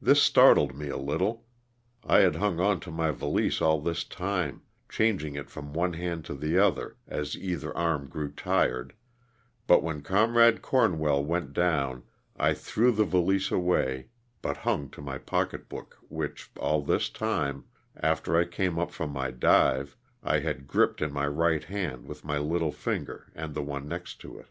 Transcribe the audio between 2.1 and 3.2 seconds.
had hung on to my